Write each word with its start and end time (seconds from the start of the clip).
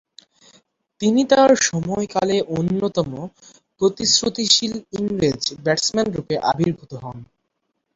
তিনি 1.01 1.21
তার 1.31 1.49
সময়কালে 1.67 2.37
অন্যতম 2.57 3.11
প্রতিশ্রুতিশীল 3.81 4.73
ইংরেজ 4.99 5.41
ব্যাটসম্যানরূপে 5.63 6.35
আবির্ভূত 6.51 6.91
হন। 7.03 7.17